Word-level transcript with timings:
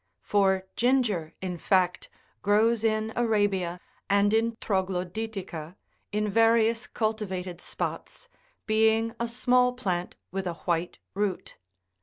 For 0.23 0.65
ginger, 0.75 1.35
in 1.43 1.59
fact, 1.59 2.09
grows 2.41 2.83
in 2.83 3.13
Arabia 3.15 3.79
and. 4.09 4.33
in 4.33 4.55
Troglodytica, 4.55 5.75
in 6.11 6.27
various 6.27 6.87
cultivated 6.87 7.61
spots, 7.61 8.27
being 8.65 9.13
a 9.19 9.27
small 9.27 9.75
plant50 9.75 10.13
with 10.31 10.47
a 10.47 10.53
white 10.55 10.97
root. 11.13 11.57